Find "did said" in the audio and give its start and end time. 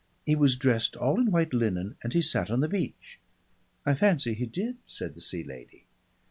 4.47-5.13